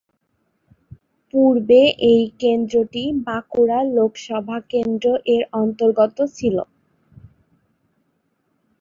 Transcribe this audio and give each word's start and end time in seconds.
পূর্বে 1.33 1.81
এই 2.11 2.21
কেন্দ্রটি 2.41 3.03
বাঁকুড়া 3.27 3.79
লোকসভা 3.95 4.57
কেন্দ্র 4.71 5.05
এর 5.33 5.43
অন্তর্গত 5.61 6.17
ছিল। 6.37 6.57